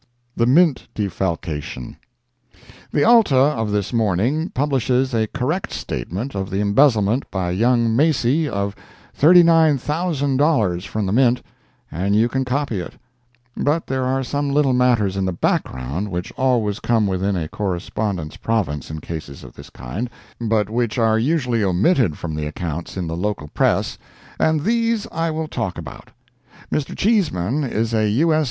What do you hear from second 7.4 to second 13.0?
young Macy of $39,000 from the mint, and you can copy it;